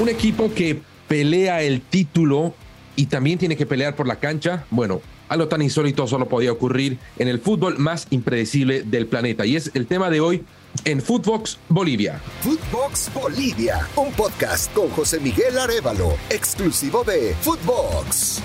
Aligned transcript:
Un 0.00 0.08
equipo 0.08 0.50
que 0.54 0.80
pelea 1.08 1.60
el 1.60 1.82
título 1.82 2.54
y 2.96 3.06
también 3.06 3.38
tiene 3.38 3.54
que 3.54 3.66
pelear 3.66 3.94
por 3.96 4.06
la 4.06 4.16
cancha. 4.16 4.64
Bueno, 4.70 5.02
algo 5.28 5.46
tan 5.46 5.60
insólito 5.60 6.06
solo 6.06 6.26
podía 6.26 6.50
ocurrir 6.52 6.98
en 7.18 7.28
el 7.28 7.38
fútbol 7.38 7.78
más 7.78 8.06
impredecible 8.08 8.82
del 8.82 9.06
planeta. 9.08 9.44
Y 9.44 9.56
es 9.56 9.70
el 9.74 9.86
tema 9.86 10.08
de 10.08 10.20
hoy 10.20 10.42
en 10.86 11.02
Footbox 11.02 11.58
Bolivia. 11.68 12.18
Footbox 12.40 13.12
Bolivia, 13.12 13.86
un 13.94 14.10
podcast 14.12 14.72
con 14.72 14.88
José 14.88 15.20
Miguel 15.20 15.58
Arevalo, 15.58 16.14
exclusivo 16.30 17.04
de 17.04 17.34
Footbox. 17.42 18.40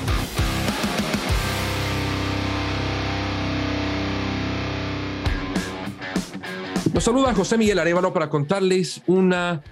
Nos 6.94 7.04
saluda 7.04 7.34
José 7.34 7.58
Miguel 7.58 7.80
Arevalo 7.80 8.12
para 8.12 8.30
contarles 8.30 9.02
una 9.08 9.64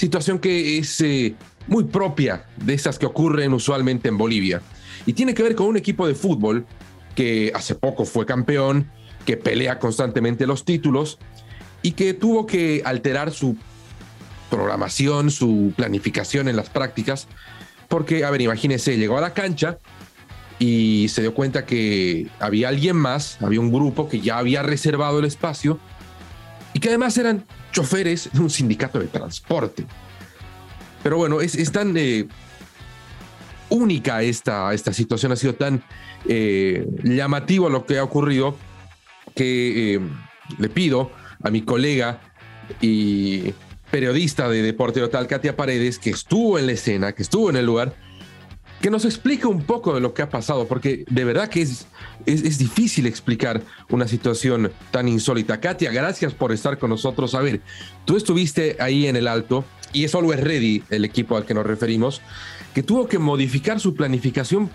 situación 0.00 0.38
que 0.38 0.78
es 0.78 0.98
eh, 1.02 1.34
muy 1.66 1.84
propia 1.84 2.46
de 2.56 2.72
esas 2.72 2.98
que 2.98 3.04
ocurren 3.04 3.52
usualmente 3.52 4.08
en 4.08 4.16
Bolivia. 4.16 4.62
Y 5.04 5.12
tiene 5.12 5.34
que 5.34 5.42
ver 5.42 5.54
con 5.54 5.66
un 5.66 5.76
equipo 5.76 6.06
de 6.06 6.14
fútbol 6.14 6.64
que 7.14 7.52
hace 7.54 7.74
poco 7.74 8.06
fue 8.06 8.24
campeón, 8.24 8.90
que 9.26 9.36
pelea 9.36 9.78
constantemente 9.78 10.46
los 10.46 10.64
títulos 10.64 11.18
y 11.82 11.92
que 11.92 12.14
tuvo 12.14 12.46
que 12.46 12.80
alterar 12.86 13.30
su 13.30 13.58
programación, 14.48 15.30
su 15.30 15.74
planificación 15.76 16.48
en 16.48 16.56
las 16.56 16.70
prácticas, 16.70 17.28
porque, 17.88 18.24
a 18.24 18.30
ver, 18.30 18.40
imagínense, 18.40 18.96
llegó 18.96 19.18
a 19.18 19.20
la 19.20 19.34
cancha 19.34 19.78
y 20.58 21.08
se 21.10 21.20
dio 21.20 21.34
cuenta 21.34 21.66
que 21.66 22.28
había 22.38 22.70
alguien 22.70 22.96
más, 22.96 23.36
había 23.42 23.60
un 23.60 23.70
grupo 23.70 24.08
que 24.08 24.20
ya 24.20 24.38
había 24.38 24.62
reservado 24.62 25.18
el 25.18 25.26
espacio 25.26 25.78
y 26.72 26.80
que 26.80 26.88
además 26.88 27.16
eran 27.18 27.44
choferes 27.72 28.30
de 28.32 28.40
un 28.40 28.50
sindicato 28.50 28.98
de 28.98 29.06
transporte. 29.06 29.86
Pero 31.02 31.16
bueno, 31.16 31.40
es, 31.40 31.72
tan 31.72 31.96
eh, 31.96 32.26
única 33.70 34.22
esta, 34.22 34.72
esta 34.74 34.92
situación, 34.92 35.32
ha 35.32 35.36
sido 35.36 35.54
tan 35.54 35.82
eh, 36.28 36.86
llamativo 37.02 37.70
lo 37.70 37.86
que 37.86 37.98
ha 37.98 38.04
ocurrido 38.04 38.56
que 39.34 39.94
eh, 39.94 40.00
le 40.58 40.68
pido 40.68 41.10
a 41.42 41.50
mi 41.50 41.62
colega 41.62 42.20
y 42.80 43.54
periodista 43.90 44.48
de 44.48 44.62
Deporte 44.62 45.00
Total, 45.00 45.26
Katia 45.26 45.56
Paredes, 45.56 45.98
que 45.98 46.10
estuvo 46.10 46.58
en 46.58 46.66
la 46.66 46.72
escena, 46.72 47.12
que 47.12 47.22
estuvo 47.22 47.50
en 47.50 47.56
el 47.56 47.66
lugar, 47.66 47.94
que 48.80 48.90
nos 48.90 49.04
explique 49.04 49.46
un 49.46 49.62
poco 49.62 49.94
de 49.94 50.00
lo 50.00 50.14
que 50.14 50.22
ha 50.22 50.30
pasado, 50.30 50.66
porque 50.66 51.04
de 51.08 51.24
verdad 51.24 51.48
que 51.48 51.62
es, 51.62 51.86
es, 52.24 52.58
difícil 52.58 53.06
explicar 53.06 53.62
una 53.90 54.08
situación 54.08 54.72
tan 54.90 55.06
insólita. 55.06 55.60
Katia, 55.60 55.92
gracias 55.92 56.32
por 56.32 56.50
estar 56.52 56.78
con 56.78 56.90
nosotros. 56.90 57.34
A 57.34 57.40
ver, 57.40 57.60
tú 58.06 58.16
estuviste 58.16 58.76
ahí 58.80 59.06
en 59.06 59.16
el 59.16 59.28
alto 59.28 59.64
y 59.92 60.04
es 60.04 60.14
Always 60.14 60.40
Ready, 60.40 60.82
el 60.88 61.04
equipo 61.04 61.36
al 61.36 61.44
que 61.44 61.54
nos 61.54 61.66
referimos, 61.66 62.22
que 62.74 62.82
tuvo 62.82 63.06
que 63.06 63.18
modificar 63.18 63.80
su 63.80 63.94
planificación 63.94 64.70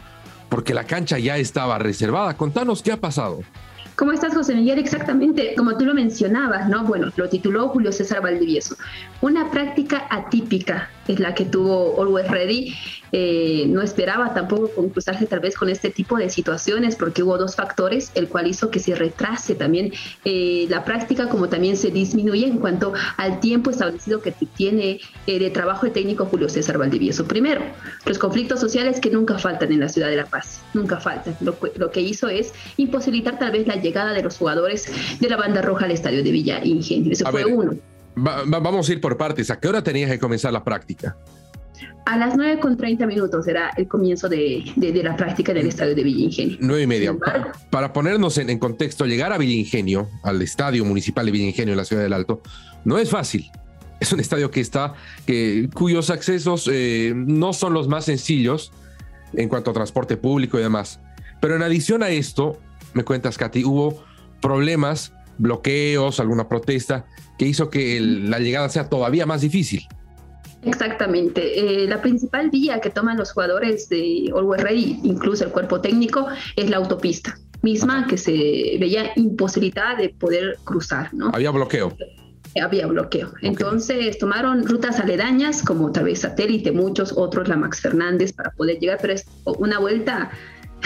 porque 0.50 0.74
la 0.74 0.84
cancha 0.84 1.18
ya 1.18 1.38
estaba 1.38 1.80
reservada. 1.80 2.38
Contanos 2.38 2.84
qué 2.84 2.92
ha 2.92 3.02
pasado. 3.02 3.42
¿Cómo 3.96 4.12
estás, 4.12 4.34
José 4.34 4.56
Miguel? 4.56 4.78
Exactamente, 4.78 5.56
como 5.56 5.78
tú 5.78 5.86
lo 5.86 5.94
mencionabas, 5.94 6.68
¿no? 6.68 6.84
Bueno, 6.84 7.12
lo 7.16 7.30
tituló 7.30 7.70
Julio 7.70 7.94
César 7.94 8.22
Valdivieso. 8.22 8.76
Una 9.22 9.50
práctica 9.52 10.06
atípica 10.10 10.90
es 11.08 11.20
la 11.20 11.34
que 11.34 11.46
tuvo 11.46 12.02
Always 12.02 12.30
Ready 12.30 12.76
eh, 13.18 13.66
no 13.70 13.82
esperaba 13.82 14.34
tampoco 14.34 14.70
cruzarse 14.92 15.26
tal 15.26 15.40
vez 15.40 15.56
con 15.56 15.70
este 15.70 15.90
tipo 15.90 16.18
de 16.18 16.30
situaciones 16.30 16.98
porque 16.98 17.24
hubo 17.24 17.38
dos 17.38 17.56
factores, 17.56 18.12
el 18.14 18.28
cual 18.28 18.48
hizo 18.48 18.70
que 18.70 18.80
se 18.80 18.94
retrase 18.94 19.56
también 19.56 19.94
eh, 20.26 20.66
la 20.70 20.84
práctica 20.84 21.30
como 21.30 21.48
también 21.48 21.78
se 21.78 21.92
disminuye 21.92 22.46
en 22.46 22.58
cuanto 22.58 22.94
al 23.16 23.40
tiempo 23.40 23.70
establecido 23.70 24.22
que 24.22 24.34
tiene 24.34 25.00
eh, 25.28 25.40
de 25.40 25.50
trabajo 25.50 25.86
el 25.86 25.94
técnico 25.94 26.26
Julio 26.26 26.50
César 26.50 26.78
Valdivieso. 26.78 27.26
Primero, 27.26 27.62
los 28.06 28.18
conflictos 28.18 28.60
sociales 28.60 29.00
que 29.00 29.10
nunca 29.10 29.40
faltan 29.40 29.72
en 29.72 29.80
la 29.80 29.88
ciudad 29.88 30.10
de 30.10 30.18
La 30.18 30.26
Paz, 30.26 30.62
nunca 30.74 31.00
faltan. 31.00 31.38
Lo, 31.40 31.58
que 31.92 32.02
hizo 32.02 32.28
es 32.28 32.54
imposibilitar 32.76 33.40
tal 33.40 33.52
vez 33.52 33.66
la 33.66 33.76
llegada 33.86 34.14
de 34.14 34.24
los 34.24 34.38
jugadores 34.38 34.88
de 35.20 35.30
la 35.30 35.38
banda 35.38 35.62
roja 35.62 35.86
al 35.86 35.92
estadio 35.92 36.24
de 36.24 36.32
Villa 36.32 36.64
Ingenio. 36.64 37.12
Ese 37.12 37.26
fue 37.26 37.46
uno. 37.46 37.76
vamos 38.16 38.90
a 38.90 38.92
ir 38.92 39.00
por 39.00 39.16
partes. 39.18 39.52
¿A 39.52 39.60
qué 39.60 39.68
hora 39.68 39.84
tenías 39.84 40.10
que 40.10 40.20
comenzar 40.20 40.52
la 40.52 40.64
práctica? 40.64 41.16
A 42.06 42.18
las 42.18 42.36
9 42.38 42.60
con 42.60 42.78
30 42.78 43.06
minutos 43.08 43.48
era 43.48 43.72
el 43.78 43.88
comienzo 43.88 44.30
de, 44.30 44.64
la 45.04 45.16
práctica 45.16 45.52
en 45.52 45.60
el 45.60 45.68
estadio 45.68 45.96
de 45.96 46.04
Villa 46.04 46.24
Ingenio. 46.26 46.58
9 46.60 46.84
y 46.84 46.88
media. 46.88 47.16
Para, 47.72 47.94
ponernos 47.94 48.38
en, 48.38 48.60
contexto, 48.60 49.06
llegar 49.06 49.34
a 49.34 49.38
Villa 49.38 49.56
Ingenio, 49.56 50.08
al 50.24 50.42
estadio 50.42 50.86
municipal 50.86 51.26
de 51.26 51.32
Villa 51.32 51.46
Ingenio 51.46 51.74
en 51.74 51.78
la 51.78 51.86
ciudad 51.86 52.04
del 52.04 52.14
Alto, 52.14 52.42
no 52.84 52.98
es 52.98 53.10
fácil. 53.10 53.50
Es 54.00 54.14
un 54.14 54.20
estadio 54.20 54.52
que 54.52 54.62
está, 54.62 54.94
que, 55.26 55.70
cuyos 55.74 56.10
accesos 56.10 56.70
eh, 56.72 57.14
no 57.16 57.54
son 57.54 57.74
los 57.74 57.88
más 57.88 58.06
sencillos 58.06 58.72
en 59.34 59.50
cuanto 59.50 59.72
a 59.72 59.74
transporte 59.74 60.16
público 60.16 60.60
y 60.60 60.62
demás. 60.62 61.00
Pero 61.42 61.56
en 61.56 61.64
adición 61.64 62.04
a 62.04 62.10
esto, 62.10 62.60
me 62.96 63.04
cuentas, 63.04 63.38
Katy, 63.38 63.64
hubo 63.64 64.04
problemas, 64.42 65.14
bloqueos, 65.38 66.20
alguna 66.20 66.48
protesta 66.48 67.06
que 67.38 67.46
hizo 67.46 67.70
que 67.70 68.00
la 68.00 68.40
llegada 68.40 68.70
sea 68.70 68.90
todavía 68.90 69.26
más 69.26 69.42
difícil. 69.42 69.86
Exactamente. 70.64 71.84
Eh, 71.84 71.88
la 71.88 72.02
principal 72.02 72.50
vía 72.50 72.80
que 72.80 72.90
toman 72.90 73.18
los 73.18 73.34
jugadores 73.34 73.88
de 73.90 74.32
Always 74.36 74.64
Ready, 74.64 75.00
incluso 75.04 75.44
el 75.44 75.52
cuerpo 75.52 75.82
técnico, 75.82 76.26
es 76.56 76.70
la 76.70 76.78
autopista 76.78 77.38
misma 77.62 78.08
que 78.08 78.18
se 78.18 78.32
veía 78.80 79.12
imposibilitada 79.16 79.96
de 79.96 80.10
poder 80.10 80.58
cruzar, 80.64 81.14
¿no? 81.14 81.32
Había 81.34 81.52
bloqueo. 81.52 81.96
Había 82.62 82.88
bloqueo. 82.88 83.34
Entonces 83.42 84.18
tomaron 84.18 84.66
rutas 84.66 85.00
aledañas 85.00 85.62
como 85.62 85.92
tal 85.92 86.06
vez 86.06 86.20
satélite, 86.20 86.72
muchos 86.72 87.12
otros, 87.18 87.50
la 87.50 87.58
Max 87.58 87.82
Fernández, 87.82 88.32
para 88.32 88.52
poder 88.52 88.80
llegar, 88.80 89.00
pero 89.02 89.14
es 89.14 89.26
una 89.44 89.80
vuelta 89.80 90.32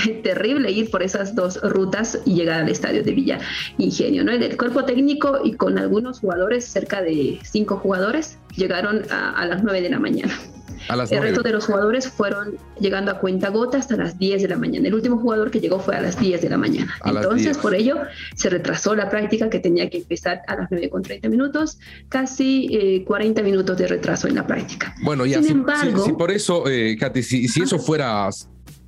terrible 0.23 0.71
ir 0.71 0.89
por 0.89 1.03
esas 1.03 1.35
dos 1.35 1.59
rutas 1.61 2.19
y 2.25 2.35
llegar 2.35 2.61
al 2.61 2.69
estadio 2.69 3.03
de 3.03 3.11
Villa 3.11 3.39
Ingenio, 3.77 4.23
¿no? 4.23 4.31
El 4.31 4.57
cuerpo 4.57 4.85
técnico 4.85 5.39
y 5.43 5.53
con 5.53 5.77
algunos 5.77 6.19
jugadores, 6.19 6.65
cerca 6.65 7.01
de 7.01 7.39
cinco 7.43 7.77
jugadores, 7.77 8.37
llegaron 8.55 9.03
a, 9.11 9.45
las 9.45 9.63
nueve 9.63 9.81
de 9.81 9.89
la 9.89 9.99
mañana. 9.99 10.33
el 10.89 11.21
resto 11.21 11.43
de 11.43 11.51
los 11.51 11.65
jugadores 11.65 12.09
fueron 12.09 12.57
llegando 12.79 13.11
a 13.11 13.19
cuenta 13.19 13.49
gota 13.49 13.77
hasta 13.77 13.95
las 13.95 14.17
10 14.17 14.41
de 14.41 14.47
la 14.47 14.57
mañana. 14.57 14.87
El 14.87 14.93
último 14.93 15.17
jugador 15.17 15.51
que 15.51 15.59
llegó 15.59 15.79
fue 15.79 15.95
a 15.95 16.01
las 16.01 16.19
10 16.19 16.41
de 16.41 16.49
la 16.49 16.57
mañana. 16.57 16.93
Entonces, 17.05 17.57
por 17.57 17.75
ello, 17.75 17.97
se 18.35 18.49
retrasó 18.49 18.95
la 18.95 19.09
práctica 19.09 19.49
que 19.49 19.59
tenía 19.59 19.89
que 19.89 19.97
empezar 19.97 20.41
a 20.47 20.55
las 20.55 20.67
9 20.71 20.89
con 20.89 21.01
30 21.01 21.29
minutos, 21.29 21.79
casi 22.09 23.03
40 23.05 23.41
eh, 23.41 23.43
minutos 23.43 23.77
de 23.77 23.87
retraso 23.87 24.27
en 24.27 24.35
la 24.35 24.47
práctica. 24.47 24.95
Bueno, 25.01 25.25
ya, 25.25 25.41
Sin 25.41 25.59
embargo, 25.59 26.03
si, 26.03 26.13
por 26.13 26.31
eso, 26.31 26.67
eh, 26.67 26.97
Katy, 26.97 27.23
si, 27.23 27.47
si 27.47 27.61
eso 27.61 27.79
fuera 27.79 28.29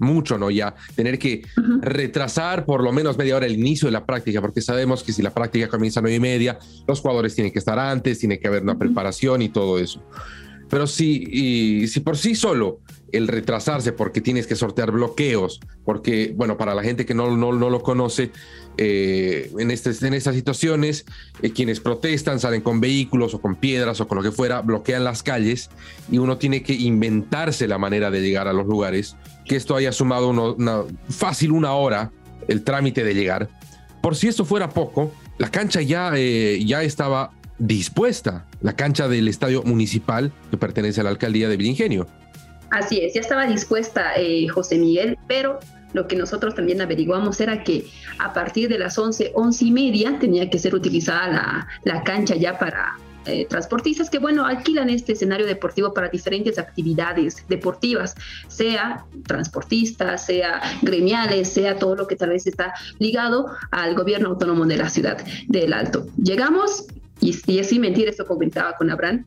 mucho, 0.02 0.38
¿no? 0.38 0.52
Ya 0.52 0.76
tener 0.96 1.18
que 1.18 1.44
retrasar 1.82 2.66
por 2.66 2.84
lo 2.84 2.92
menos 2.92 3.18
media 3.18 3.38
hora 3.38 3.46
el 3.46 3.54
inicio 3.54 3.88
de 3.88 3.92
la 3.92 4.06
práctica, 4.06 4.42
porque 4.42 4.62
sabemos 4.62 5.04
que 5.04 5.14
si 5.14 5.22
la 5.22 5.34
práctica 5.34 5.68
comienza 5.68 6.00
a 6.00 6.04
nueve 6.04 6.16
y 6.18 6.20
media, 6.20 6.60
los 6.88 7.00
jugadores 7.00 7.36
tienen 7.36 7.54
que 7.54 7.60
estar 7.60 7.80
antes, 7.80 8.20
tiene 8.20 8.40
que 8.40 8.48
haber 8.48 8.64
una 8.64 8.78
preparación 8.78 9.42
y 9.42 9.50
todo 9.50 9.80
eso. 9.80 10.04
Pero 10.72 10.88
si, 10.88 11.24
y, 11.30 11.88
si 11.88 12.00
por 12.00 12.18
sí 12.18 12.34
solo 12.34 12.80
el 13.12 13.28
retrasarse 13.28 13.92
porque 13.92 14.22
tienes 14.22 14.48
que 14.48 14.56
sortear 14.56 14.92
bloqueos, 14.92 15.60
porque, 15.84 16.34
bueno, 16.36 16.58
para 16.58 16.74
la 16.74 16.82
gente 16.82 17.06
que 17.06 17.14
no, 17.14 17.36
no, 17.36 17.52
no 17.52 17.70
lo 17.70 17.84
conoce, 17.84 18.32
eh, 18.78 19.52
en, 19.60 19.70
este, 19.70 19.92
en 20.08 20.14
estas 20.14 20.34
situaciones, 20.34 21.06
eh, 21.42 21.52
quienes 21.52 21.82
protestan 21.82 22.40
salen 22.40 22.62
con 22.62 22.80
vehículos 22.80 23.34
o 23.34 23.42
con 23.42 23.58
piedras 23.58 24.00
o 24.00 24.08
con 24.08 24.18
lo 24.18 24.24
que 24.24 24.32
fuera, 24.32 24.62
bloquean 24.62 25.04
las 25.04 25.24
calles 25.24 25.70
y 26.10 26.20
uno 26.20 26.38
tiene 26.38 26.64
que 26.64 26.74
inventarse 26.74 27.68
la 27.68 27.78
manera 27.78 28.10
de 28.10 28.22
llegar 28.22 28.48
a 28.48 28.54
los 28.54 28.66
lugares, 28.66 29.18
que 29.46 29.58
esto 29.58 29.76
haya 29.76 29.92
sumado 29.92 30.30
una, 30.30 30.84
fácil 31.10 31.52
una 31.52 31.74
hora 31.74 32.12
el 32.48 32.64
trámite 32.64 33.04
de 33.04 33.14
llegar. 33.14 33.50
Por 34.02 34.16
si 34.16 34.30
esto 34.30 34.46
fuera 34.46 34.70
poco, 34.70 35.12
la 35.38 35.52
cancha 35.52 35.82
ya, 35.82 36.14
eh, 36.16 36.64
ya 36.66 36.82
estaba 36.82 37.34
dispuesta, 37.62 38.48
la 38.62 38.76
cancha 38.76 39.08
del 39.08 39.28
estadio 39.28 39.62
municipal 39.62 40.34
que 40.50 40.58
pertenece 40.58 41.02
a 41.02 41.04
la 41.04 41.12
alcaldía 41.12 41.48
de 41.48 41.58
Villingenio. 41.58 42.08
Así 42.72 43.00
es, 43.02 43.14
ya 43.14 43.22
estaba 43.22 43.46
dispuesta 43.46 44.14
eh, 44.16 44.48
José 44.48 44.80
Miguel, 44.80 45.18
pero 45.28 45.60
lo 45.94 46.08
que 46.08 46.16
nosotros 46.16 46.56
también 46.56 46.82
averiguamos 46.82 47.40
era 47.40 47.64
que 47.64 47.86
a 48.18 48.34
partir 48.34 48.68
de 48.68 48.80
las 48.80 48.98
11, 48.98 49.34
11 49.36 49.66
y 49.66 49.72
media 49.72 50.18
tenía 50.20 50.50
que 50.50 50.58
ser 50.58 50.74
utilizada 50.74 51.28
la, 51.28 51.68
la 51.84 52.04
cancha 52.04 52.36
ya 52.36 52.58
para 52.58 52.96
eh, 53.26 53.46
transportistas 53.48 54.10
que, 54.10 54.18
bueno, 54.18 54.46
alquilan 54.46 54.90
este 54.90 55.14
escenario 55.14 55.46
deportivo 55.46 55.94
para 55.94 56.10
diferentes 56.10 56.58
actividades 56.58 57.46
deportivas, 57.48 58.16
sea 58.48 59.06
transportistas, 59.28 60.26
sea 60.26 60.60
gremiales, 60.82 61.54
sea 61.54 61.78
todo 61.78 61.96
lo 61.96 62.08
que 62.08 62.16
tal 62.16 62.30
vez 62.30 62.48
está 62.48 62.74
ligado 62.98 63.46
al 63.70 63.94
gobierno 63.94 64.30
autónomo 64.30 64.66
de 64.66 64.78
la 64.78 64.90
ciudad 64.90 65.24
del 65.48 65.74
Alto. 65.74 66.08
Llegamos, 66.18 66.88
y, 67.22 67.36
y 67.48 67.60
es 67.60 67.70
sin 67.70 67.82
mentir, 67.82 68.10
esto 68.10 68.26
comentaba 68.26 68.76
con 68.76 68.90
Abraham, 68.90 69.26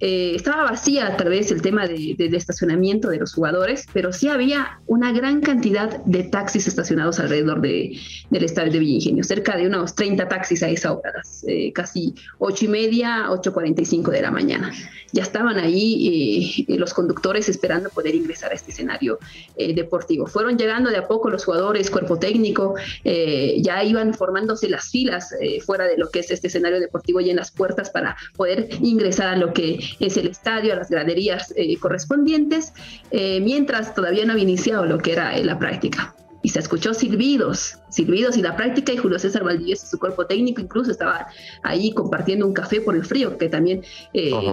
eh, 0.00 0.34
estaba 0.36 0.62
vacía 0.62 1.16
tal 1.16 1.28
vez 1.30 1.50
el 1.50 1.60
tema 1.60 1.86
de, 1.86 2.16
estacionamiento 2.18 3.08
de 3.08 3.18
los 3.18 3.34
jugadores, 3.34 3.86
pero 3.92 4.12
sí 4.12 4.28
había 4.28 4.80
una 4.86 5.12
gran 5.12 5.40
cantidad 5.40 6.04
de 6.04 6.24
taxis 6.24 6.68
estacionados 6.68 7.18
alrededor 7.18 7.60
de, 7.60 7.98
del 8.30 8.44
estadio 8.44 8.72
de 8.72 8.78
Villingenio, 8.78 9.24
cerca 9.24 9.56
de 9.56 9.66
unos 9.66 9.94
30 9.94 10.28
taxis 10.28 10.62
a 10.62 10.68
esa 10.68 10.92
hora, 10.92 11.22
eh, 11.46 11.72
casi 11.72 12.14
8 12.38 12.64
y 12.64 12.68
media, 12.68 13.26
8.45 13.28 14.10
de 14.10 14.22
la 14.22 14.30
mañana. 14.30 14.72
Ya 15.12 15.22
estaban 15.22 15.58
ahí 15.58 16.64
eh, 16.68 16.78
los 16.78 16.94
conductores 16.94 17.48
esperando 17.48 17.88
poder 17.90 18.14
ingresar 18.14 18.52
a 18.52 18.54
este 18.54 18.70
escenario 18.70 19.18
deportivo. 19.56 20.26
Fueron 20.26 20.58
llegando 20.58 20.90
de 20.90 20.98
a 20.98 21.08
poco 21.08 21.30
los 21.30 21.44
jugadores, 21.44 21.90
cuerpo 21.90 22.18
técnico, 22.18 22.74
ya 23.04 23.82
iban 23.82 24.14
formándose 24.14 24.68
las 24.68 24.90
filas 24.90 25.34
fuera 25.64 25.86
de 25.86 25.96
lo 25.96 26.10
que 26.10 26.20
es 26.20 26.30
este 26.30 26.48
escenario 26.48 26.78
deportivo 26.80 27.20
y 27.20 27.30
en 27.30 27.36
las 27.36 27.50
puertas 27.50 27.90
para 27.90 28.16
poder 28.36 28.68
ingresar 28.80 29.28
a 29.28 29.36
lo 29.36 29.52
que 29.52 29.78
es 30.00 30.16
el 30.16 30.28
estadio, 30.28 30.74
las 30.76 30.90
graderías 30.90 31.52
eh, 31.56 31.76
correspondientes, 31.78 32.72
eh, 33.10 33.40
mientras 33.40 33.94
todavía 33.94 34.24
no 34.24 34.32
había 34.32 34.44
iniciado 34.44 34.84
lo 34.86 34.98
que 34.98 35.12
era 35.12 35.36
eh, 35.36 35.44
la 35.44 35.58
práctica. 35.58 36.14
Y 36.40 36.50
se 36.50 36.60
escuchó 36.60 36.94
silbidos, 36.94 37.78
silbidos 37.88 38.36
y 38.36 38.42
la 38.42 38.56
práctica, 38.56 38.92
y 38.92 38.96
Julio 38.96 39.18
César 39.18 39.42
Valdivieso, 39.42 39.86
su 39.86 39.98
cuerpo 39.98 40.26
técnico, 40.26 40.60
incluso 40.60 40.92
estaba 40.92 41.26
ahí 41.64 41.92
compartiendo 41.92 42.46
un 42.46 42.52
café 42.52 42.80
por 42.80 42.94
el 42.94 43.04
frío 43.04 43.36
que 43.36 43.48
también 43.48 43.82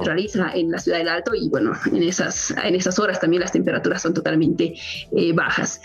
realiza 0.03 0.51
en 0.55 0.71
la 0.71 0.79
ciudad 0.79 0.97
del 0.97 1.09
Alto, 1.09 1.35
y 1.35 1.47
bueno, 1.47 1.73
en 1.85 2.01
esas, 2.01 2.55
en 2.63 2.73
esas 2.73 2.97
horas 2.97 3.19
también 3.19 3.41
las 3.41 3.51
temperaturas 3.51 4.01
son 4.01 4.15
totalmente 4.15 4.73
bajas. 5.35 5.79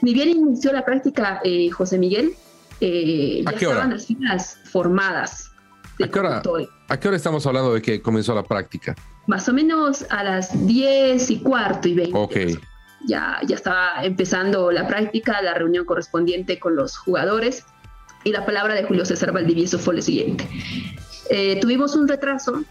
Ni 0.00 0.14
bien 0.14 0.30
inició 0.30 0.72
la 0.72 0.82
práctica, 0.82 1.42
José 1.76 1.98
Miguel, 1.98 2.32
ya 2.80 3.50
estaban 3.50 3.90
las 3.90 4.06
filas 4.06 4.58
formadas 4.64 5.54
¿A 6.02 6.08
qué, 6.08 6.18
hora, 6.18 6.42
estamos 6.88 7.46
hablando 7.46 7.74
de 7.74 7.82
que 7.82 8.00
comenzó 8.00 8.34
la 8.34 8.42
práctica? 8.42 8.94
Más 9.26 9.48
o 9.48 9.52
menos 9.52 10.04
a 10.10 10.22
las 10.22 10.66
10 10.66 11.30
y 11.30 11.38
cuarto 11.40 11.88
y 11.88 11.94
20. 11.94 12.16
Ok. 12.16 12.36
Ya, 13.06 13.38
ya 13.46 13.56
estaba 13.56 14.04
empezando 14.04 14.70
la 14.70 14.86
práctica, 14.86 15.40
la 15.42 15.54
reunión 15.54 15.84
correspondiente 15.84 16.58
con 16.58 16.74
los 16.76 16.96
jugadores 16.96 17.64
y 18.24 18.32
la 18.32 18.44
palabra 18.46 18.74
de 18.74 18.84
Julio 18.84 19.04
César 19.04 19.32
Valdivieso 19.32 19.78
fue 19.78 19.94
lo 19.94 20.02
siguiente. 20.02 20.48
Eh, 21.30 21.58
tuvimos 21.60 21.94
un 21.94 22.08
retraso, 22.08 22.64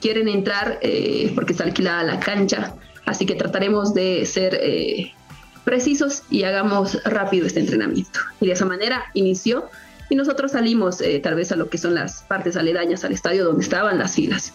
quieren 0.00 0.28
entrar 0.28 0.78
eh, 0.82 1.32
porque 1.34 1.52
está 1.52 1.64
alquilada 1.64 2.02
la 2.02 2.20
cancha, 2.20 2.74
así 3.06 3.26
que 3.26 3.34
trataremos 3.34 3.94
de 3.94 4.26
ser 4.26 4.58
eh, 4.60 5.12
precisos 5.64 6.24
y 6.30 6.42
hagamos 6.42 7.02
rápido 7.04 7.46
este 7.46 7.60
entrenamiento. 7.60 8.20
Y 8.40 8.46
de 8.46 8.52
esa 8.52 8.64
manera 8.64 9.04
inició 9.14 9.68
y 10.08 10.16
nosotros 10.16 10.52
salimos 10.52 11.00
eh, 11.00 11.20
tal 11.20 11.34
vez 11.34 11.52
a 11.52 11.56
lo 11.56 11.68
que 11.68 11.78
son 11.78 11.94
las 11.94 12.22
partes 12.22 12.56
aledañas 12.56 13.04
al 13.04 13.12
estadio 13.12 13.44
donde 13.44 13.62
estaban 13.62 13.98
las 13.98 14.14
filas. 14.14 14.52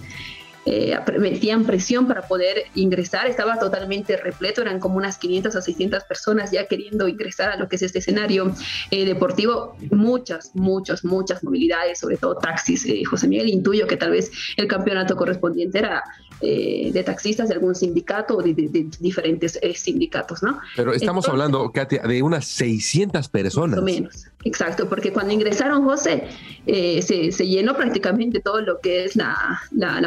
Eh, 0.66 0.96
metían 1.18 1.66
presión 1.66 2.06
para 2.06 2.28
poder 2.28 2.66
ingresar, 2.76 3.28
estaba 3.28 3.58
totalmente 3.58 4.18
repleto, 4.18 4.62
eran 4.62 4.80
como 4.80 4.98
unas 4.98 5.18
500 5.18 5.56
a 5.56 5.62
600 5.62 6.04
personas 6.04 6.52
ya 6.52 6.68
queriendo 6.68 7.08
ingresar 7.08 7.50
a 7.50 7.56
lo 7.56 7.68
que 7.68 7.78
es 7.78 7.82
este 7.82 8.00
escenario 8.00 8.54
eh, 8.92 9.06
deportivo, 9.06 9.78
muchas, 9.90 10.52
muchas, 10.54 11.04
muchas 11.06 11.44
movilidades, 11.44 12.00
sobre 12.00 12.18
todo 12.18 12.36
taxis. 12.36 12.86
José 13.10 13.28
Miguel, 13.28 13.50
intuyo 13.50 13.88
que 13.88 13.98
tal 13.98 14.12
vez 14.12 14.32
el 14.58 14.68
campeonato 14.68 15.16
correspondiente 15.16 15.80
era 15.80 16.04
de 16.42 17.04
taxistas 17.06 17.50
de 17.50 17.56
algún 17.56 17.76
sindicato 17.76 18.38
o 18.38 18.42
de, 18.42 18.54
diferentes 19.00 19.60
sindicatos, 19.76 20.42
¿no? 20.44 20.60
Pero 20.76 20.94
estamos 20.94 21.28
hablando, 21.28 21.72
Katia, 21.72 22.02
de 22.04 22.22
unas 22.22 22.46
600 22.48 23.28
personas. 23.30 23.72
Más 23.72 23.80
o 23.80 23.86
menos. 23.86 24.26
Exacto, 24.46 24.88
porque 24.88 25.12
cuando 25.12 25.34
ingresaron 25.34 25.84
José, 25.84 26.24
eh, 26.66 27.02
se, 27.02 27.46
llenó 27.46 27.76
prácticamente 27.76 28.40
todo 28.40 28.62
lo 28.62 28.80
que 28.80 29.04
es 29.04 29.18
la, 29.18 29.60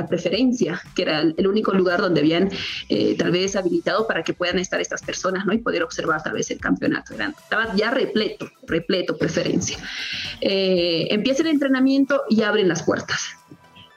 preferencia, 0.09 0.81
que 0.95 1.03
era 1.03 1.21
el, 1.21 1.47
único 1.47 1.73
lugar 1.73 2.01
donde 2.01 2.21
habían 2.21 2.51
eh, 2.89 3.15
tal 3.19 3.31
vez 3.31 3.57
habilitado 3.57 4.07
para 4.07 4.23
que 4.23 4.33
puedan 4.33 4.59
estar 4.59 4.81
estas 4.81 5.03
personas 5.03 5.45
¿no? 5.45 5.53
y 5.53 5.59
poder 5.59 5.83
observar 5.83 6.23
tal 6.23 6.33
vez 6.33 6.51
el 6.51 6.61
campeonato. 6.61 7.13
estaba 7.13 7.77
ya 7.77 7.91
repleto, 7.91 8.51
repleto 8.67 9.19
preferencia. 9.19 9.77
Eh, 10.41 11.09
empieza 11.11 11.43
el 11.43 11.49
entrenamiento 11.49 12.23
y 12.31 12.43
abren 12.43 12.69
las 12.69 12.83
puertas 12.83 13.37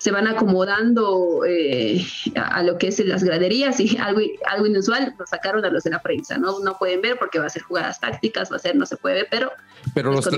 se 0.05 0.11
van 0.11 0.27
acomodando 0.27 1.43
eh, 1.47 2.05
a, 2.35 2.61
lo 2.61 2.77
que 2.77 2.89
es 2.89 2.99
las 3.03 3.23
graderías 3.23 3.79
y 3.79 3.97
algo, 3.97 4.21
algo 4.45 4.67
inusual, 4.67 5.15
lo 5.17 5.25
sacaron 5.25 5.65
a 5.65 5.71
los 5.71 5.83
de 5.83 5.89
la 5.89 6.03
prensa, 6.03 6.37
¿no? 6.37 6.59
No 6.59 6.77
pueden 6.77 7.01
ver 7.01 7.17
porque 7.17 7.39
va 7.39 7.47
a 7.47 7.49
ser 7.49 7.63
jugadas 7.63 7.99
tácticas, 7.99 8.51
va 8.51 8.57
a 8.57 8.59
ser, 8.59 8.75
no 8.75 8.85
se 8.85 8.97
puede 8.97 9.15
ver, 9.15 9.27
pero, 9.31 9.51
pero 9.95 10.11
los, 10.11 10.29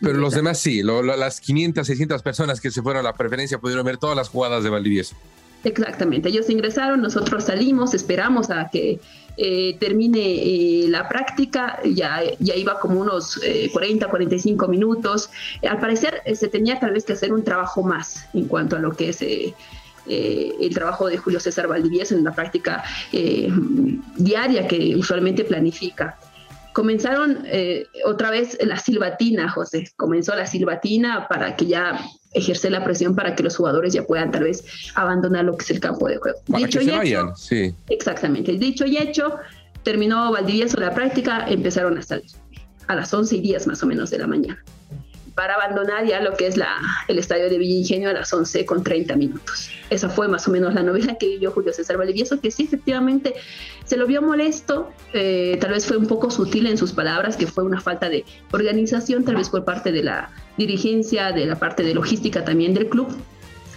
Pero 0.00 0.18
los 0.18 0.34
demás 0.34 0.58
sí, 0.58 0.82
las 0.82 1.40
500, 1.40 1.86
600 1.86 2.20
personas 2.24 2.60
que 2.60 2.72
se 2.72 2.82
fueron 2.82 2.98
a 2.98 3.04
la 3.04 3.12
preferencia 3.12 3.58
pudieron 3.58 3.86
ver 3.86 3.96
todas 3.98 4.16
las 4.16 4.28
jugadas 4.28 4.64
de 4.64 4.70
Valdivieso. 4.70 5.14
Exactamente, 5.62 6.30
ellos 6.30 6.50
ingresaron, 6.50 7.00
nosotros 7.00 7.44
salimos, 7.44 7.94
esperamos 7.94 8.50
a 8.50 8.70
que 8.72 8.98
eh, 9.36 9.76
termine 9.78 10.20
eh, 10.20 10.86
la 10.88 11.08
práctica, 11.08 11.78
ya, 11.84 12.22
ya 12.38 12.54
iba 12.54 12.78
como 12.78 13.00
unos 13.00 13.38
40, 13.72 14.06
eh, 14.06 14.08
45 14.08 14.68
minutos. 14.68 15.30
Al 15.68 15.78
parecer 15.78 16.22
se 16.34 16.48
tenía 16.48 16.80
tal 16.80 16.92
vez 16.92 17.04
que 17.04 17.12
hacer 17.12 17.32
un 17.32 17.44
trabajo 17.44 17.82
más 17.82 18.26
en 18.32 18.46
cuanto 18.46 18.76
a 18.76 18.78
lo 18.78 18.92
que 18.92 19.10
es 19.10 19.22
el 20.08 20.74
trabajo 20.74 21.08
de 21.08 21.18
Julio 21.18 21.40
César 21.40 21.66
Valdivieso 21.66 22.14
en 22.14 22.24
la 22.24 22.34
práctica 22.34 22.84
diaria 24.16 24.66
que 24.68 24.96
usualmente 24.96 25.44
planifica 25.44 26.16
comenzaron 26.76 27.46
otra 28.04 28.30
vez 28.30 28.58
la 28.60 28.78
silbatina, 28.78 29.48
José. 29.48 29.90
Comenzó 29.96 30.36
la 30.36 30.46
silbatina 30.46 31.26
para 31.26 31.56
que 31.56 31.64
ya 31.64 31.98
ejercer 32.34 32.70
la 32.72 32.84
presión 32.84 33.16
para 33.16 33.34
que 33.34 33.42
los 33.42 33.56
jugadores 33.56 33.94
ya 33.94 34.04
puedan 34.04 34.30
tal 34.30 34.42
vez 34.42 34.62
abandonar 34.94 35.46
lo 35.46 35.56
que 35.56 35.64
es 35.64 35.70
el 35.70 35.80
campo 35.80 36.06
de 36.06 36.18
juego. 36.18 36.38
dicho 36.48 36.82
y 36.82 36.90
hecho, 36.90 37.34
sí. 37.34 37.74
Exactamente. 37.88 38.52
Dicho 38.58 38.84
y 38.84 38.98
hecho, 38.98 39.36
terminó 39.84 40.30
Valdivieso 40.30 40.78
la 40.78 40.92
práctica, 40.92 41.46
empezaron 41.48 41.96
a 41.96 42.02
salir 42.02 42.30
a 42.88 42.94
las 42.94 43.14
11 43.14 43.36
y 43.36 43.40
10 43.40 43.68
más 43.68 43.82
o 43.82 43.86
menos 43.86 44.10
de 44.10 44.18
la 44.18 44.26
mañana 44.26 44.62
para 45.36 45.54
abandonar 45.54 46.06
ya 46.06 46.20
lo 46.20 46.34
que 46.34 46.46
es 46.46 46.56
la, 46.56 46.78
el 47.08 47.18
estadio 47.18 47.50
de 47.50 47.58
Villa 47.58 47.76
Ingenio 47.76 48.08
a 48.08 48.14
las 48.14 48.32
11 48.32 48.64
con 48.64 48.82
30 48.82 49.14
minutos. 49.16 49.70
Esa 49.90 50.08
fue 50.08 50.28
más 50.28 50.48
o 50.48 50.50
menos 50.50 50.72
la 50.72 50.82
novela 50.82 51.16
que 51.18 51.26
vivió 51.26 51.52
Julio 51.52 51.74
César 51.74 51.98
Valdivieso, 51.98 52.40
que 52.40 52.50
sí, 52.50 52.64
efectivamente, 52.64 53.34
se 53.84 53.98
lo 53.98 54.06
vio 54.06 54.22
molesto, 54.22 54.90
eh, 55.12 55.58
tal 55.60 55.72
vez 55.72 55.84
fue 55.84 55.98
un 55.98 56.06
poco 56.06 56.30
sutil 56.30 56.66
en 56.66 56.78
sus 56.78 56.92
palabras, 56.92 57.36
que 57.36 57.46
fue 57.46 57.64
una 57.64 57.82
falta 57.82 58.08
de 58.08 58.24
organización, 58.50 59.24
tal 59.24 59.36
vez 59.36 59.50
por 59.50 59.62
parte 59.64 59.92
de 59.92 60.02
la 60.02 60.30
dirigencia, 60.56 61.30
de 61.32 61.44
la 61.44 61.56
parte 61.56 61.82
de 61.82 61.92
logística 61.92 62.42
también 62.42 62.72
del 62.72 62.88
club, 62.88 63.14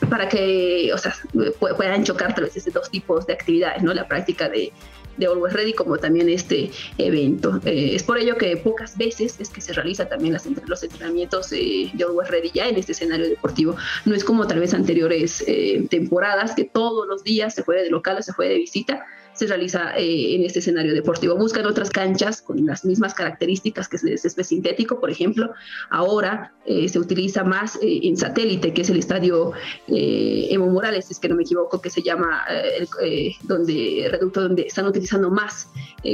para 0.10 0.30
que, 0.30 0.92
o 0.94 0.98
sea, 0.98 1.16
puedan 1.60 2.04
chocar 2.04 2.34
tal 2.34 2.46
vez 2.46 2.56
estos 2.56 2.74
dos 2.74 2.90
tipos 2.90 3.26
de 3.26 3.34
actividades, 3.34 3.84
¿no? 3.84 3.94
La 3.94 4.08
práctica 4.08 4.48
de 4.48 4.72
de 5.20 5.28
Always 5.28 5.54
Ready 5.54 5.74
como 5.74 5.98
también 5.98 6.30
este 6.30 6.72
evento. 6.98 7.60
Eh, 7.66 7.92
es 7.96 8.04
por 8.04 8.18
ello 8.18 8.38
que 8.38 8.58
pocas 8.58 8.98
veces 8.98 9.36
es 9.40 9.50
que 9.50 9.62
se 9.62 9.74
realiza 9.74 10.08
también 10.08 10.34
las, 10.34 10.48
los 10.66 10.84
entrenamientos 10.84 11.50
de 11.52 11.92
Always 12.00 12.30
Ready 12.30 12.52
ya 12.54 12.68
en 12.68 12.78
este 12.78 12.94
escenario 12.94 13.28
deportivo. 13.28 13.76
No 14.06 14.16
es 14.16 14.24
como 14.24 14.48
tal 14.48 14.60
vez 14.60 14.74
anteriores 14.74 15.44
eh, 15.46 15.86
temporadas 15.90 16.56
que 16.56 16.64
todos 16.64 17.08
los 17.08 17.24
días 17.24 17.54
se 17.54 17.64
juega 17.64 17.82
de 17.82 17.90
local 17.90 18.18
o 18.18 18.24
se 18.24 18.32
juega 18.32 18.54
de 18.54 18.60
visita 18.60 19.06
se 19.40 19.48
realiza 19.48 19.96
eh, 19.96 20.36
en 20.36 20.44
este 20.44 20.60
escenario 20.60 20.94
deportivo. 20.94 21.36
Buscan 21.38 21.66
otras 21.66 21.90
canchas 21.90 22.42
con 22.42 22.66
las 22.66 22.84
mismas 22.84 23.14
características 23.14 23.88
que 23.88 23.96
es 23.96 24.04
el 24.04 24.20
césped 24.20 24.44
sintético, 24.44 25.00
por 25.00 25.10
ejemplo. 25.10 25.54
Ahora 25.90 26.54
eh, 26.66 26.90
se 26.90 27.00
utiliza 27.00 27.46
más 27.46 27.78
eh, 27.78 28.02
en 28.04 28.18
satélite, 28.18 28.74
que 28.74 28.82
es 28.82 28.90
el 28.90 28.98
estadio 28.98 29.54
Evo 29.88 30.68
Morales, 30.68 31.10
es 31.10 31.20
que 31.20 31.30
no 31.30 31.36
me 31.36 31.44
equivoco, 31.44 31.80
que 31.80 31.90
se 31.90 32.02
llama 32.02 32.44
el, 32.78 33.32
donde 33.44 34.10
reducto 34.12 34.42
donde 34.42 34.64
están 34.64 34.86
utilizando 34.86 35.30
más 35.30 35.70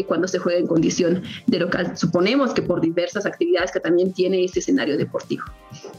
cuando 0.08 0.28
se 0.28 0.38
juega 0.38 0.60
en 0.60 0.68
condición 0.68 1.24
de 1.48 1.60
local. 1.60 1.98
Suponemos 1.98 2.54
que 2.54 2.62
por 2.62 2.80
diversas 2.80 3.26
actividades 3.26 3.72
que 3.72 3.80
también 3.80 4.14
tiene 4.14 4.44
este 4.44 4.60
escenario 4.60 4.98
deportivo. 4.98 5.46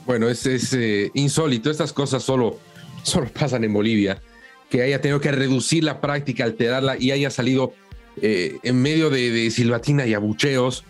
Bueno, 0.04 0.28
es, 0.28 0.46
es 0.46 0.76
insólito. 1.14 1.70
Estas 1.70 1.92
cosas 1.92 2.22
solo, 2.22 2.58
solo 3.02 3.28
pasan 3.28 3.64
en 3.64 3.72
Bolivia 3.72 4.20
que 4.70 4.82
haya 4.82 5.00
tenido 5.00 5.20
que 5.20 5.32
reducir 5.32 5.84
la 5.84 6.00
práctica, 6.00 6.44
alterarla 6.44 6.96
y 6.98 7.10
haya 7.10 7.30
salido 7.30 7.72
eh, 8.20 8.58
en 8.62 8.80
medio 8.80 9.10
de, 9.10 9.50
silbatina 9.50 10.06
y 10.06 10.14
abucheos 10.14 10.84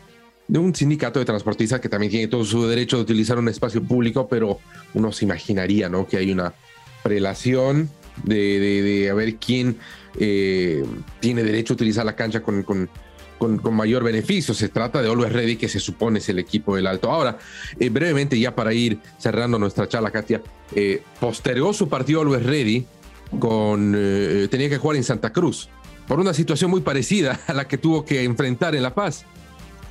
de 0.48 0.58
un 0.58 0.74
sindicato 0.74 1.18
de 1.18 1.24
transportistas 1.24 1.80
que 1.80 1.88
también 1.88 2.10
tiene 2.10 2.28
todo 2.28 2.44
su 2.44 2.66
derecho 2.68 2.96
de 2.96 3.02
utilizar 3.02 3.38
un 3.38 3.48
espacio 3.48 3.82
público, 3.82 4.28
pero 4.28 4.60
uno 4.94 5.10
se 5.10 5.24
imaginaría 5.24 5.88
¿no? 5.88 6.06
que 6.06 6.18
hay 6.18 6.30
una 6.30 6.54
prelación 7.02 7.90
de, 8.22 9.08
a 9.10 9.14
ver 9.14 9.36
quién 9.36 9.76
eh, 10.18 10.84
tiene 11.20 11.42
derecho 11.42 11.72
a 11.72 11.76
utilizar 11.76 12.06
la 12.06 12.14
cancha 12.14 12.42
con, 12.42 12.62
con, 12.62 12.88
con, 13.38 13.74
mayor 13.74 14.04
beneficio. 14.04 14.54
Se 14.54 14.68
trata 14.68 15.02
de 15.02 15.10
Always 15.10 15.32
Ready, 15.32 15.56
que 15.56 15.68
se 15.68 15.80
supone 15.80 16.20
es 16.20 16.28
el 16.28 16.38
equipo 16.38 16.76
del 16.76 16.86
Alto. 16.86 17.10
Ahora, 17.10 17.38
eh, 17.78 17.90
brevemente, 17.90 18.38
ya 18.38 18.54
para 18.54 18.72
ir 18.72 18.98
cerrando 19.18 19.58
nuestra 19.58 19.88
charla, 19.88 20.12
Katia, 20.12 20.40
postergó 21.20 21.72
su 21.72 21.88
partido 21.88 22.22
Always 22.22 22.44
Ready 22.44 22.86
con, 23.38 23.94
eh, 23.96 24.48
tenía 24.50 24.68
que 24.68 24.78
jugar 24.78 24.96
en 24.96 25.04
Santa 25.04 25.32
Cruz, 25.32 25.68
por 26.06 26.20
una 26.20 26.34
situación 26.34 26.70
muy 26.70 26.80
parecida 26.80 27.40
a 27.46 27.52
la 27.52 27.68
que 27.68 27.78
tuvo 27.78 28.04
que 28.04 28.24
enfrentar 28.24 28.74
en 28.74 28.82
La 28.82 28.94
Paz. 28.94 29.24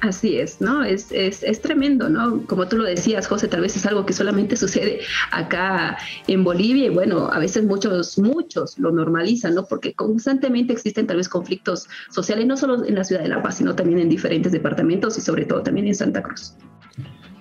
Así 0.02 0.38
es, 0.38 0.62
¿no? 0.62 0.84
Es, 0.84 1.12
es, 1.12 1.42
es, 1.42 1.62
tremendo, 1.62 2.10
¿no? 2.10 2.46
Como 2.46 2.68
tú 2.68 2.78
lo 2.78 2.84
decías, 2.84 3.28
José, 3.28 3.48
tal 3.48 3.62
vez 3.62 3.76
es 3.76 3.86
algo 3.86 4.06
que 4.06 4.14
solamente 4.14 4.56
sucede 4.56 5.00
acá 5.32 5.98
en 6.28 6.44
Bolivia 6.44 6.88
y 6.88 6.90
bueno, 6.90 7.30
a 7.32 7.40
veces 7.40 7.64
muchos, 7.64 8.20
muchos 8.20 8.78
lo 8.78 8.92
normalizan, 8.92 9.56
¿no? 9.56 9.66
Porque 9.66 9.94
constantemente 9.94 10.74
existen 10.74 11.08
tal 11.08 11.18
vez 11.18 11.30
conflictos 11.30 11.88
sociales, 12.12 12.46
no 12.46 12.58
solo 12.58 12.86
en 12.86 12.94
la 12.94 13.04
ciudad 13.04 13.24
de 13.24 13.30
La 13.30 13.42
Paz, 13.42 13.58
sino 13.58 13.74
también 13.74 14.00
en 14.00 14.10
diferentes 14.10 14.52
departamentos 14.52 15.18
y 15.18 15.22
sobre 15.22 15.46
todo 15.46 15.64
también 15.64 15.88
en 15.88 15.96
Santa 15.96 16.22
Cruz. 16.22 16.54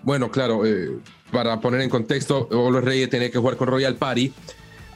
Bueno, 0.02 0.30
claro, 0.30 0.64
eh, 0.64 0.98
para 1.32 1.60
poner 1.60 1.80
en 1.80 1.90
contexto, 1.90 2.48
los 2.50 2.84
Reyes 2.84 3.10
tenía 3.10 3.30
que 3.30 3.38
jugar 3.38 3.56
con 3.56 3.68
Royal 3.68 3.96
Party. 3.96 4.32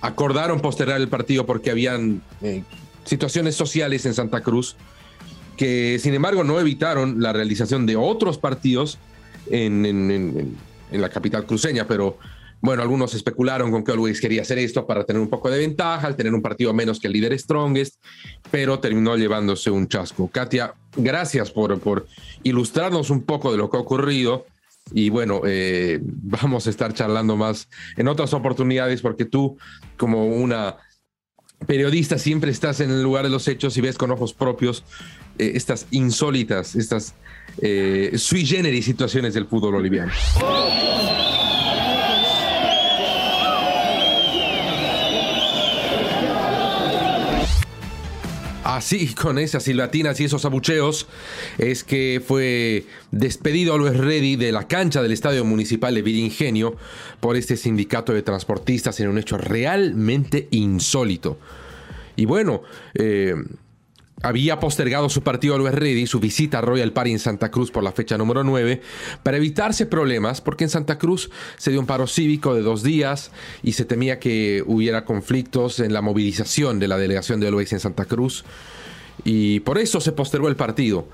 Acordaron 0.01 0.61
postergar 0.61 1.01
el 1.01 1.09
partido 1.09 1.47
porque 1.47 1.71
habían 1.71 2.23
eh, 2.43 2.63
situaciones 3.05 3.55
sociales 3.55 4.07
en 4.07 4.15
Santa 4.15 4.43
Cruz 4.43 4.77
que 5.59 5.99
sin 5.99 6.15
embargo 6.15 6.45
no 6.45 6.59
evitaron 6.59 7.21
la 7.21 7.33
realización 7.33 7.85
de 7.85 7.97
otros 7.97 8.39
partidos 8.39 8.99
en, 9.51 10.57
la 10.93 11.09
capital 11.11 11.45
cruceña, 11.45 11.87
pero 11.87 12.17
bueno, 12.61 12.81
algunos 12.81 13.13
especularon 13.15 13.71
con 13.71 13.85
que 13.85 13.93
Always 13.93 14.21
quería 14.21 14.43
hacer 14.43 14.59
esto 14.59 14.87
para 14.87 15.05
tener 15.05 15.21
un 15.21 15.29
poco 15.29 15.51
de 15.51 15.59
ventaja, 15.59 16.07
al 16.07 16.17
tener 16.17 16.33
un 16.33 16.43
partido 16.43 16.73
menos 16.73 16.99
que 17.01 17.09
el 17.09 17.13
líder 17.13 17.39
Strongest, 17.39 17.97
pero 18.51 18.79
terminó 18.79 19.17
llevándose 19.17 19.71
un 19.71 19.89
chasco. 19.89 20.29
Katia, 20.29 20.75
gracias 20.97 21.51
por, 21.51 21.79
por 21.81 22.07
ilustrarnos 22.45 23.11
un 23.11 23.23
poco 23.23 23.51
de 23.53 23.59
lo 23.59 23.69
que 23.69 23.77
ha 23.77 23.81
ocurrido. 23.81 24.47
Y 24.93 25.11
bueno, 25.11 25.43
eh, 25.47 26.01
vamos 26.03 26.67
a 26.67 26.71
estar 26.71 26.93
charlando 26.95 27.37
más 27.37 27.69
en 27.97 28.09
otras 28.09 28.33
oportunidades 28.35 29.03
porque 29.03 29.25
tú, 29.25 29.57
como 29.97 30.27
una 30.27 30.77
periodista, 31.67 32.19
siempre 32.19 32.51
estás 32.51 32.81
en 32.81 32.91
el 32.91 33.03
lugar 33.03 33.25
de 33.25 33.31
los 33.31 33.49
hechos 33.49 33.77
y 33.77 33.81
ves 33.81 33.99
con 33.99 34.11
ojos 34.11 34.33
propios 34.33 34.85
eh, 35.39 35.53
estas 35.55 35.87
insólitas, 35.91 36.77
estas 36.77 37.15
eh, 37.61 38.13
sui 38.17 38.47
generis 38.47 38.85
situaciones 38.85 39.35
del 39.35 39.47
fútbol 39.47 39.73
boliviano. 39.75 40.13
Así, 48.89 49.15
con 49.15 49.39
esas 49.39 49.65
silbatinas 49.65 50.19
y 50.19 50.25
esos 50.25 50.47
abucheos, 50.47 51.09
es 51.59 51.85
que 51.85 52.23
fue 52.27 52.87
despedido 53.11 53.77
Luis 53.77 53.95
Reddy 53.95 54.37
de 54.37 54.51
la 54.51 54.67
cancha 54.67 55.03
del 55.03 55.13
Estadio 55.13 55.45
Municipal 55.45 55.95
de 55.95 56.01
Viringenio 56.01 56.75
por 57.21 57.37
este 57.37 57.59
sindicato 57.59 58.15
de 58.15 58.23
transportistas 58.23 58.99
en 59.01 59.09
un 59.09 59.19
hecho 59.19 59.37
realmente 59.37 60.49
insólito. 60.53 61.39
Y 62.17 62.25
bueno, 62.25 62.63
eh, 62.95 63.35
había 64.23 64.59
postergado 64.61 65.09
su 65.09 65.23
partido 65.23 65.55
a 65.55 65.59
Luis 65.59 65.75
Ready, 65.75 66.07
su 66.07 66.21
visita 66.21 66.59
a 66.59 66.61
Royal 66.61 66.93
Party 66.93 67.13
en 67.13 67.19
Santa 67.19 67.51
Cruz 67.51 67.71
por 67.71 67.83
la 67.83 67.93
fecha 67.93 68.19
número 68.19 68.45
9, 68.45 68.81
para 69.23 69.37
evitarse 69.37 69.87
problemas, 69.87 70.41
porque 70.41 70.65
en 70.65 70.71
Santa 70.71 70.99
Cruz 70.99 71.31
se 71.57 71.71
dio 71.71 71.81
un 71.81 71.87
paro 71.87 72.07
cívico 72.07 72.55
de 72.55 72.63
dos 72.63 72.83
días 72.83 73.31
y 73.63 73.73
se 73.73 73.85
temía 73.85 74.19
que 74.19 74.63
hubiera 74.67 75.05
conflictos 75.05 75.81
en 75.81 75.93
la 75.93 76.03
movilización 76.03 76.79
de 76.79 76.89
la 76.89 76.99
delegación 76.99 77.41
de 77.41 77.51
Luis 77.51 77.73
en 77.73 77.81
Santa 77.81 78.05
Cruz, 78.05 78.45
y 79.25 79.61
por 79.61 79.79
eso 79.79 80.01
se 80.01 80.13
postergó 80.13 80.49
el 80.49 80.57
partido. 80.57 81.09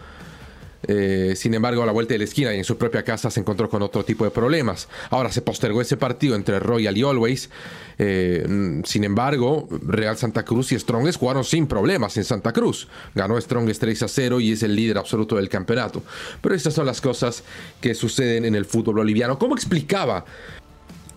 Eh, 0.89 1.35
sin 1.37 1.55
embargo, 1.55 1.83
a 1.83 1.87
la 1.87 1.93
vuelta 1.93 2.15
de 2.15 2.19
la 2.19 2.25
esquina 2.25 2.55
y 2.55 2.59
en 2.59 2.65
su 2.65 2.77
propia 2.77 3.03
casa 3.03 3.31
se 3.31 3.41
encontró 3.41 3.69
con 3.69 3.83
otro 3.83 4.05
tipo 4.05 4.25
de 4.25 4.31
problemas. 4.31 4.89
Ahora 5.11 5.31
se 5.33 5.43
postergó 5.43 5.81
ese 5.81 5.97
partido 5.97 6.37
entre 6.37 6.59
Royal 6.59 6.97
y 6.97 7.03
Always. 7.03 7.51
Eh, 7.99 8.83
sin 8.85 9.05
embargo, 9.05 9.69
Real 9.83 10.17
Santa 10.17 10.45
Cruz 10.45 10.73
y 10.73 10.79
Strongest 10.79 11.19
jugaron 11.19 11.45
sin 11.45 11.67
problemas 11.67 12.17
en 12.17 12.25
Santa 12.25 12.53
Cruz. 12.53 12.89
Ganó 13.15 13.41
Strongest 13.41 13.81
3 13.81 14.03
a 14.03 14.09
0 14.09 14.41
y 14.41 14.53
es 14.53 14.63
el 14.63 14.75
líder 14.75 14.99
absoluto 14.99 15.37
del 15.37 15.49
campeonato. 15.49 16.03
Pero 16.41 16.55
estas 16.55 16.75
son 16.75 16.87
las 16.87 17.01
cosas 17.01 17.43
que 17.81 17.95
suceden 17.95 18.45
en 18.45 18.55
el 18.55 18.65
fútbol 18.65 18.97
boliviano. 18.97 19.39
¿Cómo 19.39 19.55
explicaba 19.55 20.25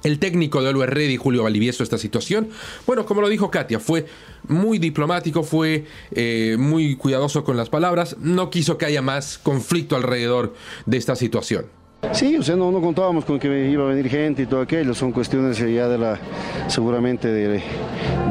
el 0.04 0.20
técnico 0.20 0.62
de 0.62 0.70
Always 0.70 0.90
Ready, 0.90 1.18
Julio 1.18 1.44
Valivieso, 1.44 1.84
esta 1.84 1.98
situación? 1.98 2.50
Bueno, 2.86 3.06
como 3.06 3.22
lo 3.22 3.30
dijo 3.30 3.52
Katia, 3.52 3.80
fue 3.80 4.06
muy 4.48 4.80
diplomático, 4.80 5.44
fue 5.44 5.86
eh, 6.12 6.56
muy 6.60 6.96
cuidadoso 6.96 7.44
con 7.44 7.58
las 7.58 7.70
palabras, 7.70 8.18
no 8.20 8.50
quiso 8.50 8.78
que 8.78 8.86
haya 8.86 9.02
más 9.02 9.38
conflicto 9.38 9.96
alrededor 9.96 10.54
de 10.86 10.98
esta 10.98 11.16
situación. 11.16 11.77
Sí, 12.14 12.38
o 12.38 12.44
sea, 12.44 12.56
no, 12.56 12.72
no 12.72 12.80
contábamos 12.80 13.26
con 13.26 13.40
que 13.40 13.70
iba 13.70 13.84
a 13.84 13.88
venir 13.88 14.08
gente 14.10 14.44
y 14.44 14.46
todo 14.46 14.62
aquello, 14.62 14.94
son 14.94 15.12
cuestiones 15.12 15.58
ya 15.58 15.88
de 15.88 15.98
la, 15.98 16.18
seguramente 16.68 17.28
de, 17.28 17.62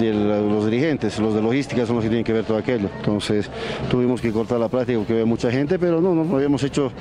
los 0.00 0.64
dirigentes, 0.64 1.18
los 1.18 1.34
de 1.34 1.42
logística 1.42 1.84
son 1.84 1.96
los 1.96 2.04
que 2.04 2.08
tienen 2.08 2.24
que 2.24 2.32
ver 2.32 2.44
todo 2.44 2.58
aquello. 2.58 2.88
Entonces 2.98 3.50
tuvimos 3.90 4.20
que 4.20 4.32
cortar 4.32 4.60
la 4.60 4.68
práctica 4.68 4.98
porque 4.98 5.12
había 5.14 5.26
mucha 5.26 5.50
gente, 5.50 5.78
pero 5.78 6.00
no, 6.00 6.14
no 6.14 6.36
habíamos 6.36 6.62
hecho 6.62 6.92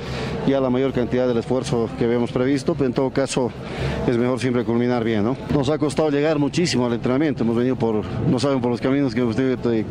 ya 0.47 0.59
la 0.59 0.69
mayor 0.69 0.91
cantidad 0.91 1.27
del 1.27 1.37
esfuerzo 1.37 1.89
que 1.97 2.05
habíamos 2.05 2.31
previsto, 2.31 2.73
pero 2.73 2.87
en 2.87 2.93
todo 2.93 3.09
caso 3.11 3.51
es 4.07 4.17
mejor 4.17 4.39
siempre 4.39 4.63
culminar 4.63 5.03
bien, 5.03 5.23
¿no? 5.23 5.37
Nos 5.53 5.69
ha 5.69 5.77
costado 5.77 6.09
llegar 6.09 6.39
muchísimo 6.39 6.85
al 6.87 6.93
entrenamiento, 6.93 7.43
hemos 7.43 7.55
venido 7.57 7.75
por, 7.75 8.03
no 8.27 8.39
saben 8.39 8.59
por 8.59 8.71
los 8.71 8.81
caminos 8.81 9.13
que 9.13 9.21
hemos 9.21 9.35
tenido 9.35 9.61
que, 9.61 9.85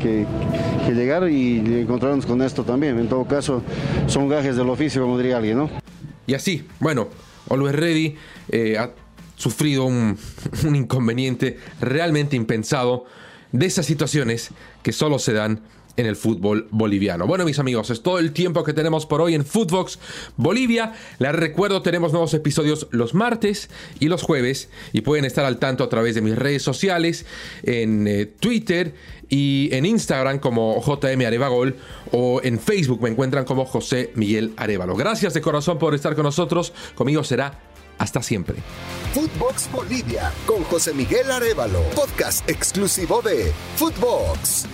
que 0.86 0.92
llegar 0.92 1.28
y 1.28 1.80
encontrarnos 1.80 2.26
con 2.26 2.42
esto 2.42 2.62
también. 2.64 2.98
En 2.98 3.08
todo 3.08 3.24
caso 3.24 3.62
son 4.06 4.28
gajes 4.28 4.56
del 4.56 4.68
oficio, 4.68 5.02
como 5.02 5.16
diría 5.18 5.36
alguien, 5.36 5.58
¿no? 5.58 5.83
Y 6.26 6.34
así, 6.34 6.66
bueno, 6.80 7.08
Always 7.50 7.74
Ready 7.74 8.16
eh, 8.48 8.78
ha 8.78 8.90
sufrido 9.36 9.84
un, 9.84 10.18
un 10.64 10.76
inconveniente 10.76 11.58
realmente 11.80 12.36
impensado 12.36 13.04
de 13.52 13.66
esas 13.66 13.86
situaciones 13.86 14.50
que 14.82 14.92
solo 14.92 15.18
se 15.18 15.32
dan 15.32 15.60
en 15.96 16.06
el 16.06 16.16
fútbol 16.16 16.68
boliviano. 16.70 17.26
Bueno, 17.26 17.44
mis 17.44 17.58
amigos, 17.58 17.90
es 17.90 18.02
todo 18.02 18.18
el 18.18 18.32
tiempo 18.32 18.64
que 18.64 18.72
tenemos 18.72 19.06
por 19.06 19.20
hoy 19.20 19.34
en 19.34 19.44
Footbox 19.44 19.98
Bolivia. 20.36 20.92
Les 21.18 21.32
recuerdo, 21.32 21.82
tenemos 21.82 22.12
nuevos 22.12 22.34
episodios 22.34 22.88
los 22.90 23.14
martes 23.14 23.70
y 24.00 24.08
los 24.08 24.22
jueves 24.22 24.68
y 24.92 25.02
pueden 25.02 25.24
estar 25.24 25.44
al 25.44 25.58
tanto 25.58 25.84
a 25.84 25.88
través 25.88 26.14
de 26.14 26.20
mis 26.20 26.36
redes 26.36 26.62
sociales, 26.62 27.26
en 27.62 28.06
eh, 28.08 28.26
Twitter 28.26 28.94
y 29.28 29.68
en 29.72 29.86
Instagram 29.86 30.38
como 30.38 30.80
JM 30.82 31.26
Arevagol 31.26 31.76
o 32.12 32.40
en 32.42 32.58
Facebook 32.58 33.02
me 33.02 33.10
encuentran 33.10 33.44
como 33.44 33.64
José 33.64 34.12
Miguel 34.14 34.52
Arevalo. 34.56 34.96
Gracias 34.96 35.34
de 35.34 35.40
corazón 35.40 35.78
por 35.78 35.94
estar 35.94 36.14
con 36.14 36.24
nosotros. 36.24 36.72
Conmigo 36.94 37.24
será 37.24 37.60
hasta 37.98 38.22
siempre. 38.22 38.56
Footbox 39.12 39.70
Bolivia 39.72 40.32
con 40.46 40.62
José 40.64 40.92
Miguel 40.92 41.30
Arevalo, 41.30 41.82
podcast 41.94 42.48
exclusivo 42.48 43.22
de 43.22 43.52
Footbox. 43.76 44.66